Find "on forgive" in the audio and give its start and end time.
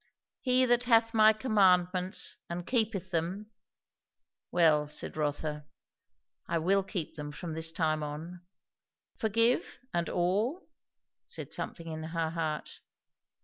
8.01-9.77